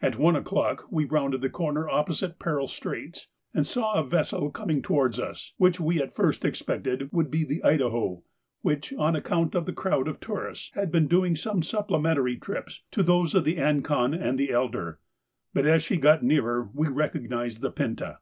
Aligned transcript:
At 0.00 0.16
one 0.16 0.34
o'clock 0.34 0.86
we 0.90 1.04
rounded 1.04 1.42
the 1.42 1.50
corner 1.50 1.86
opposite 1.90 2.38
Peril 2.38 2.68
Straits, 2.68 3.28
and 3.52 3.66
saw 3.66 3.92
a 3.92 4.02
vessel 4.02 4.50
coming 4.50 4.80
towards 4.80 5.20
us, 5.20 5.52
which 5.58 5.78
we 5.78 6.00
at 6.00 6.14
first 6.14 6.42
expected 6.42 7.10
would 7.12 7.30
be 7.30 7.44
the 7.44 7.62
'Idaho,' 7.62 8.22
which, 8.62 8.94
on 8.94 9.14
account 9.14 9.54
of 9.54 9.66
the 9.66 9.74
crowd 9.74 10.08
of 10.08 10.20
tourists, 10.20 10.70
had 10.72 10.90
been 10.90 11.06
doing 11.06 11.36
some 11.36 11.62
supplementary 11.62 12.38
trips 12.38 12.80
to 12.92 13.02
those 13.02 13.34
of 13.34 13.44
the 13.44 13.58
'Ancon' 13.58 14.14
and 14.18 14.40
'Elder,' 14.40 15.00
but 15.52 15.66
as 15.66 15.82
she 15.82 15.98
got 15.98 16.22
nearer 16.22 16.70
we 16.72 16.88
recognised 16.88 17.60
the 17.60 17.70
'Pinta. 17.70 18.20